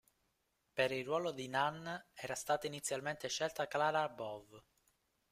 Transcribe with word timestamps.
Per 0.73 0.91
il 0.91 1.05
ruolo 1.05 1.29
di 1.29 1.47
Nan 1.47 2.05
era 2.15 2.33
stata 2.33 2.65
inizialmente 2.65 3.27
scelta 3.29 3.67
Clara 3.67 4.09
Bow. 4.09 4.59